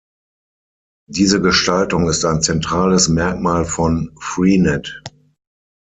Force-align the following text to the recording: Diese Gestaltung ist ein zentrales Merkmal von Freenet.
Diese 1.07 1.39
Gestaltung 1.41 2.09
ist 2.09 2.25
ein 2.25 2.41
zentrales 2.41 3.07
Merkmal 3.07 3.65
von 3.65 4.11
Freenet. 4.19 5.03